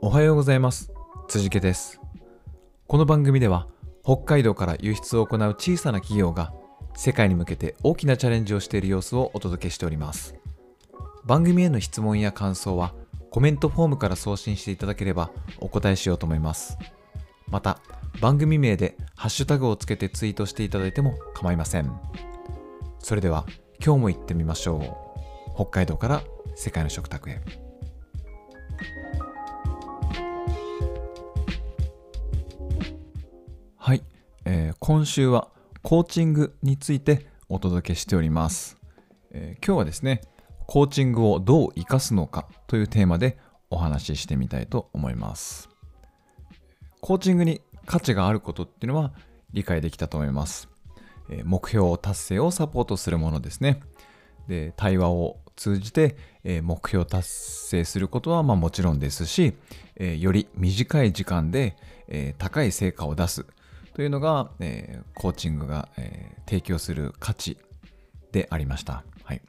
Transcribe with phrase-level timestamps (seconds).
[0.00, 0.92] おはようございます。
[1.28, 2.00] 辻家です。
[2.86, 3.66] この番組では
[4.02, 6.52] 北海道から輸出を行う小さな企業が
[6.94, 10.34] 世界に向けて大きなチャレンジをしている様子をお届けしております。
[11.24, 12.94] 番組への質問や感想は
[13.30, 16.76] コメントフォームから送信していただければお答えしようと思います。
[17.48, 17.78] また
[18.20, 21.90] 番組名でハッシュタグをつけてツイートしていただいても構いません。
[22.98, 23.46] それでは
[23.84, 25.54] 今日も行ってみましょう。
[25.54, 26.22] 北海道から
[26.54, 27.63] 世界の食卓へ。
[34.44, 35.48] えー今週は
[35.82, 38.78] コーチングについてお届けしております、
[39.30, 40.22] えー今日はですね
[40.66, 43.38] コーチングをどう生かすのかというテーマで
[43.70, 45.68] お話ししてみたいと思います
[47.00, 49.12] コーチングに価値があることっていうのは
[49.52, 50.68] 理解できたと思います。
[51.30, 53.80] えー目標達成をサポートするものですね。
[54.48, 59.54] で、対話を通じて、え目標達成することはまもちろんですし、
[59.96, 61.76] えより短い時間で、
[62.08, 63.46] え高い成果を出す
[63.94, 67.56] というのが、えーコーチングが、えー提供する価値
[68.30, 69.02] でありました。
[69.24, 69.40] はい。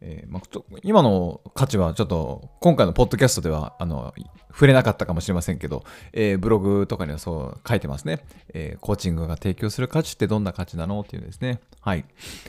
[0.00, 0.42] えーまあ、
[0.82, 4.14] 今の価値はちょっと今回のポッドキャストではあの
[4.50, 12.04] 触れなかったかもしれませんけど、えーブログとかにはそう書いてますね、えーコーチングが提供する価値ってどんな価値なのっていうですね、はい、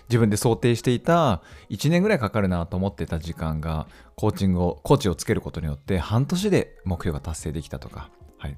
[0.09, 8.57] 自分で想定していた1年ぐらいかかるなと思ってた時間がコーチングをコーチをつけることによって半年で目標が達成できたとか、はい。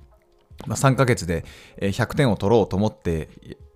[0.66, 1.46] まあ、3ヶ月で
[1.80, 3.30] 100点を取ろうと思って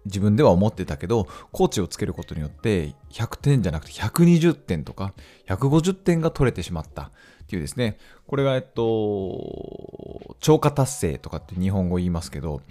[0.05, 5.13] 自分では思ってたけどコーチをつけることによって100点じゃなくて120点とか
[5.47, 7.09] 150点が取れてしまったっ
[7.47, 7.97] ていうですね。
[8.25, 12.61] これがえっと超過達成とかって日本語言いますけど、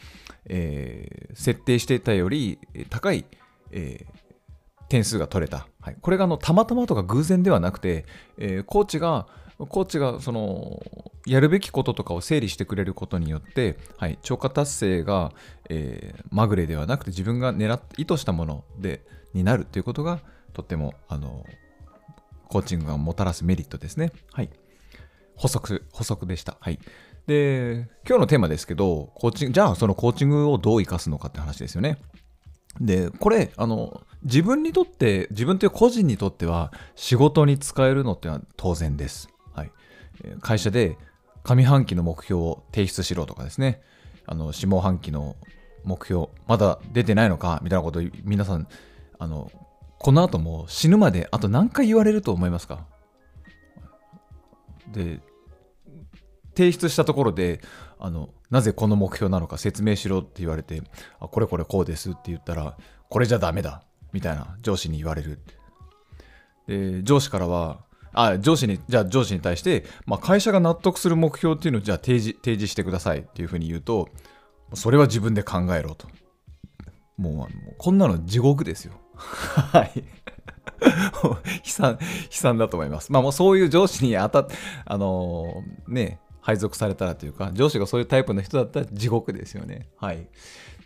[0.47, 2.59] えー設定していたより
[2.91, 3.25] 高い、
[3.71, 4.27] えー
[4.89, 8.07] 点数が取れた、はい、これがあのたまたまとか偶然ではなくて、
[8.39, 9.27] えーコーチが
[9.59, 10.83] コーチがその
[11.27, 15.33] やるべきこととかを整理してくれることによって、はい、超過達成が、
[15.71, 19.03] えーまぐれではなくて自分が狙っ意図したもので
[19.33, 20.21] になるということが
[20.53, 21.45] とってもあの
[22.49, 24.12] コーチングがもたらすメリットですね。
[24.33, 24.50] はい、
[25.34, 26.56] 補足補足でした。
[26.61, 26.78] はい、
[27.27, 31.99] で今日のテーマですけどコーチングじゃあそのコーチングをどう生かすのかって話ですよね。
[32.81, 39.72] でこれあの自分にとって自分という個人にとっては仕事に使えるのってのは当然です、はい、
[40.41, 40.97] 会社で
[41.43, 43.83] 上半期の目標を提出しろとかですね。
[44.27, 45.37] あの下半期の
[45.84, 48.66] 目標まだ出てないのかみたいなこと皆さん
[49.19, 49.53] あの
[49.99, 52.87] この後も死ぬまであと何回言われると思いますか？
[54.93, 55.21] で
[56.56, 57.61] 提出したところで
[57.99, 60.83] あのなぜこの目標なのか説明しろって言われて
[61.21, 62.77] あこれこれこうですって言ったら
[63.09, 65.39] これじゃダメだみたいな上司に言われる。
[66.66, 67.85] で上司からは
[68.16, 74.09] あ上司にじゃあ上司に対して、まあ、会社が納得する目標っていうのをじゃあ提示提示してくださいっていうふうに言うと
[74.75, 76.09] それは自分で考えろと。
[77.16, 78.93] もうあのこんなの地獄ですよ。
[79.16, 80.04] はい。
[81.25, 81.99] 悲惨悲
[82.31, 83.10] 惨だと思います。
[83.12, 84.47] まあもうそういう上司に当たっ
[84.84, 89.88] あのーね配属されたらというか上司がそういうタイプの人だったら地獄ですよね。
[89.97, 90.28] はい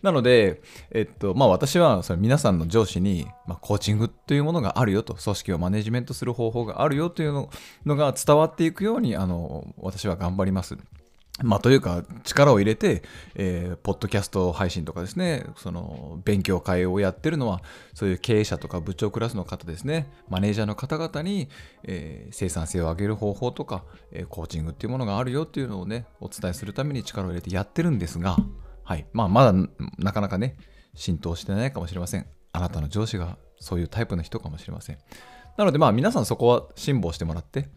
[0.02, 7.50] なので、えっと、まあ私はそれ皆さんの上司に、まあ、コーチングというものがあるよと、組織をマネジメントする方法があるよというの
[7.84, 10.78] のが伝わっていくように、あの、私は頑張ります。
[11.42, 13.02] まあというか、力を入れて、
[13.34, 17.62] えーポッドキャスト配信とかですね、その、勉強会をやってるのは、
[17.94, 21.48] そういう経営者とか部長クラスの方ですね、マネージャーの方々に、
[21.84, 28.36] えー生産性を上げる方法とか、えーコーチングっていうものがあるよっていうのをね、お伝えするために力を入れてやってるんですが、
[28.84, 29.06] はい。
[29.12, 29.52] まあ、まだ
[29.98, 30.56] なかなかね、
[30.94, 32.26] 浸透してないかもしれません。
[32.52, 34.98] あなたの上司がそういうタイプの人かもしれません。
[35.56, 37.68] なので、まあ、皆さんそこは辛抱してもらって、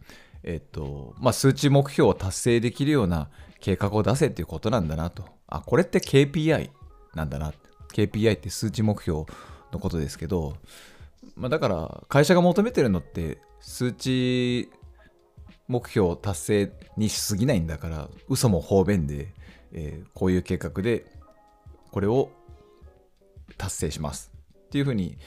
[0.43, 5.25] えっと、まあ、数値目標を達成できるような計画を出せっていうことなんだなと。
[5.47, 6.69] あ、これって KPI
[7.15, 7.53] なんだな。
[7.93, 9.25] KPI って数値目標
[9.71, 10.57] のことですけど、
[11.35, 14.69] まあ、だから、会社が求めてるのって、数値
[15.67, 19.33] 目標達成にしすぎないんだから、嘘も方便で、
[19.73, 21.05] えーこういう計画で
[21.91, 22.29] これを
[23.57, 24.31] 達成します
[24.65, 25.17] っていうふうに、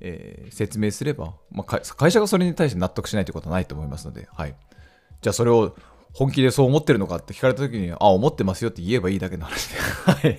[0.00, 4.54] えー説明すれば、まあ、会社がそれに対して納得しないということはないと思いますので、はい、
[5.20, 5.74] じゃあそれを
[6.14, 9.78] 本気でそう思ってるのかって聞かれた時に、あ、思ってますよって言えばいいだけの話で、
[10.12, 10.38] はい。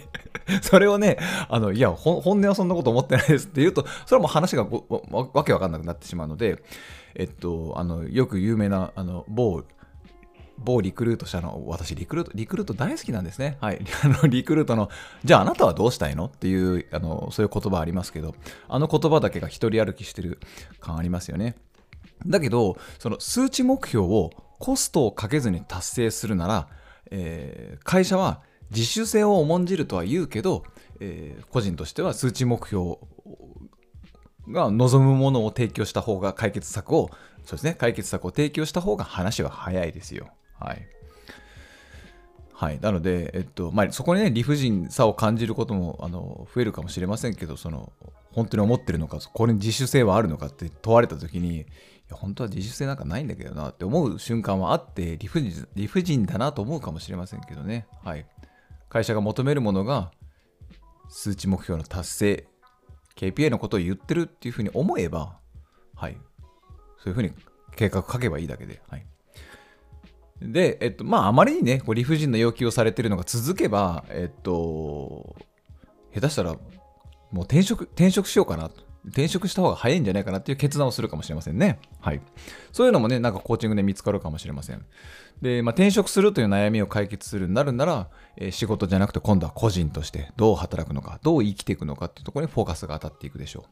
[0.61, 1.17] それをね、
[1.49, 6.63] あの、いや、本音はそんなこと思ってないですって言うと、それはもう話がわわけわかんなくなってしまうので、
[7.15, 9.63] えっと、あの、よく有名な、あの、某
[10.57, 13.57] 某リクルート社の、私リクルート、リクルート大好きなんですね。
[13.61, 13.81] はい。
[14.03, 14.89] あの、リクルートの、
[15.23, 16.25] じゃああなたはどうしたいの？
[16.25, 18.35] っていう、あの、そういう言葉ありますけど、
[18.67, 20.39] あの言葉だけが一人歩きしてる
[20.79, 21.55] 感ありますよね。
[22.25, 26.67] だけど、その数値目標をコストをかけずに達成するなら、
[27.11, 28.41] えー会社は
[28.71, 30.63] 自主性を重んじるとは言うけど、
[30.99, 32.95] えー個人としては数値目標
[34.49, 37.09] が望むものを提供した方が解決策を
[37.43, 40.27] そうですね解決策を提供した方が話は早いですよ
[40.63, 40.87] はい。
[42.53, 47.91] はい、なので、えっとまあ、そこにね理不尽さを感じることもあの増えるかもしれませんけどその
[48.31, 51.65] 本当に思ってるのかこれに自主性はあるのかって問われた時にい
[52.09, 58.25] や本当は自主性なんかないんだけどなって思う瞬間はあって理不尽理不尽だなと思うかもしれませんけどね、はい、
[58.87, 60.11] 会社が求めるものが
[61.09, 62.47] 数値目標の達成
[63.17, 65.37] KPI のことを言ってるっていうふうに思えば、
[65.95, 66.17] はい、
[66.97, 67.33] そういうふうに
[67.75, 69.05] 計画書けばいいだけで、はい、
[70.43, 75.35] で、えっと、まあ、あまりにね、こう理不尽な要求をされてるのが続けば、えっと、
[76.13, 78.83] 下手したら、もう転職、転職しようかなと。
[79.07, 81.79] 転職した方が早いんじゃないかなっていう決断をするかもしれませんね。
[81.99, 82.21] はい。
[82.71, 84.85] そういうのもね、なんかコーチングで見つかるかもしれません。
[85.41, 93.65] で、まあ、転職するという悩みを解決するようになるなら、えー仕事じゃなくて今度は個人としてどう働くのか、どう生きていくのかっていうところにフォーカスが当たっていくでしょ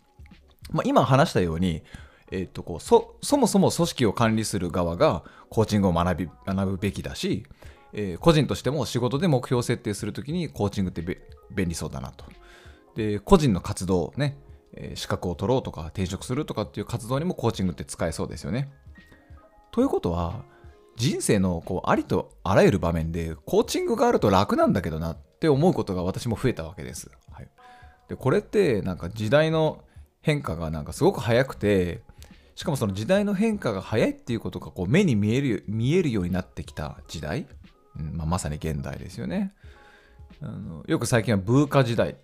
[0.72, 0.76] う。
[0.76, 1.84] まあ、今話したように、
[2.32, 7.46] えっとこうそそもそも組織を管理する側がコーチングを学び学ぶべきだし、
[7.94, 11.02] えー個人としても仕事で目標設定するときにコーチングって
[11.54, 12.26] 便利そうだなと。
[12.96, 14.38] で個人の活動ね、
[14.74, 18.72] えー資格を取ろうとか転職するとかっていう活動にもコーチングって使えそうですよね。
[19.72, 20.44] ということは
[20.96, 27.10] 人生のこうありとあらゆる場面でコーチングがあると楽なんだけどなって思うことが私も増えたわけです。
[27.32, 27.50] はい、
[28.08, 29.84] でこれってなんか時代の
[30.22, 32.02] 変化がなんかすごく早くて
[32.56, 37.48] しかもその時代の変化が早いっていうことがこう目に見える見えるようになってきた時代、
[37.98, 39.54] うんまあ、まさに現代ですよね。
[40.42, 42.16] あのよく最近はブーカ時代、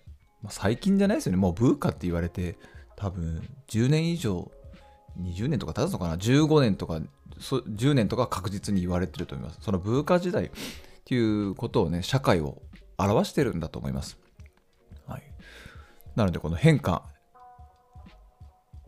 [0.42, 1.38] まあ、最近じゃないですよね。
[1.38, 2.58] もうブーカって言われて
[2.96, 4.50] 多分10年以上
[5.20, 7.00] 20年とか経つのかな？15年とか
[7.40, 9.58] そ10年とか確実に言われてると思います。
[9.62, 10.50] そのブーカ時代っ
[11.04, 12.60] ていうことをね社会を
[12.98, 14.18] 表してるんだと思います。
[15.06, 15.22] はい。
[16.16, 17.04] なのでこの変化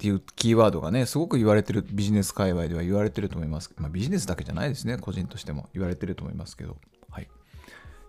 [0.00, 3.70] っていうキーワードがね、すごく言われてる、ビジネス界隈では言われてると思います。
[3.76, 6.78] まあ、ビジネスだけじゃないですね、個人としても言われてると思いますけど。
[7.10, 7.28] はい。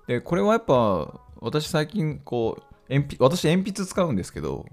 [0.08, 4.66] で、これはやっぱ、私最近、こう、鉛筆、私鉛筆使うんですけど、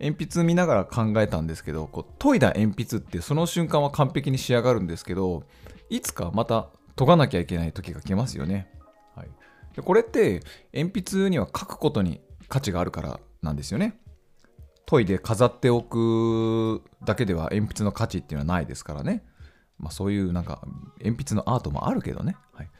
[0.00, 5.44] 鉛筆見ながら考えたんですけど、こう研いだ鉛筆ってその瞬間は完璧に仕上がるんですけど、
[5.90, 8.70] いつかまた研がなきゃいけない時が来ますよね。
[9.14, 9.28] はい、
[9.74, 10.42] でこれって
[10.74, 13.98] 鉛筆には書くことに価値があるからなんですよね。
[14.86, 19.24] 研いで飾っておくだけでは鉛筆の価値っていうのはないですからね。
[19.78, 20.62] まあそういうなんか
[21.02, 22.36] 鉛筆のアートもあるけどね。
[22.52, 22.70] はい、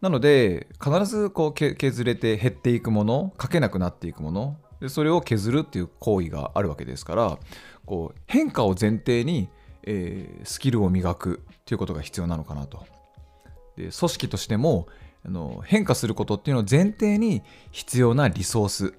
[0.00, 7.38] なので必ずこう削れて減っていくもの書けなくなっていくものでそれを削るっていう行為があるわけですから
[7.84, 9.48] こう変化を前提に、
[9.84, 12.86] えースキルを磨くっていうことが必要なのかなと。
[13.76, 14.88] で組織としても
[15.24, 18.94] あの変化することっていうのを前提に必要なリソース、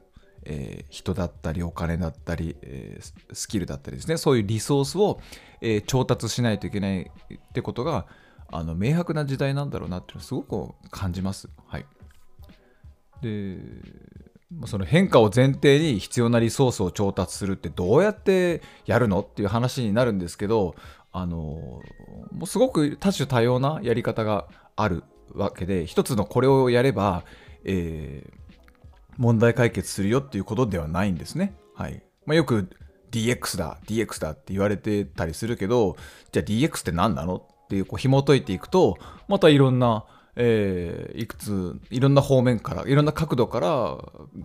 [0.49, 5.21] えー人だったりお金だったり、えースキルだったりですねそういうリソースを、
[5.61, 8.07] えー調達しないといけないってことが
[8.51, 11.49] あの明白な時代なんだろうなっていうのをすごく感じます。
[11.67, 11.85] はい、
[13.21, 13.57] で
[14.51, 20.75] まあその変化を前提に必要なリソースを調達するってどうやってやるのっていう話になるんですけど
[21.11, 21.37] あの
[22.31, 25.03] もうすごく多種多様なやり方がある
[25.33, 27.23] わけで一つのこれをやれば、
[27.63, 28.38] えー
[29.19, 31.53] 問題解決するよっていうことではないんですね。
[31.75, 32.69] はいまあ、よく
[33.11, 35.97] DX だ DX だって言われてたりするけど
[36.31, 38.97] じゃあ DX って何なのっていうこう紐解いていくと
[39.27, 43.97] またいろんなえーいくついろんな方面からいろんな角度から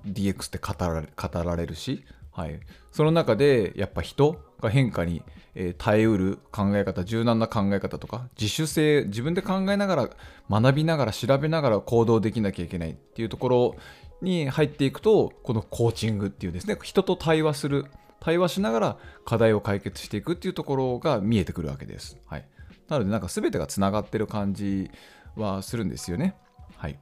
[0.07, 2.59] DX って語られ語られるし、はい、
[2.91, 5.23] その中でやっぱ人が変化に、
[5.55, 10.11] えー耐えうる考え方柔軟な考え方とか自主性自分で考えながら
[10.51, 13.77] 学びながら調べながら行動できなきゃいけないっていうところを
[14.23, 17.87] に入っていくとこのコーチングっていうですね人と対話する
[18.21, 22.17] 対話しながら課題を解決していくっていうところが見えてくるわけです。
[22.27, 22.49] はい、
[22.89, 24.91] なのでなんか全てがつながってる感じ
[25.37, 26.35] はするんですよね。
[26.77, 26.99] はい。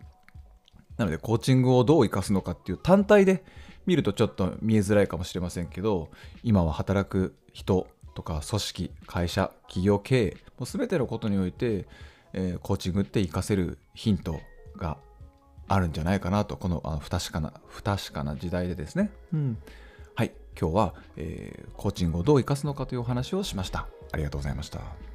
[0.96, 3.44] なので、コーチングをどう生かすのかっていう単体で
[3.86, 6.10] 見るとちょっと見えづらいかもしれませんけど、
[6.42, 11.86] 今は働く人とか組織、会社、企業経営、もう全てのことにおいて、
[12.34, 14.40] えーコーチングって活かせるヒント
[14.76, 14.98] が
[15.72, 19.10] あるんじゃないかなと、このあの不確かな、不確かな時代でですね。
[19.32, 19.58] うん。
[20.14, 20.32] はい。
[20.60, 23.88] 今日は、えーコーチングをどう生かすのかというお話をしました。
[24.12, 25.11] ありがとうございました。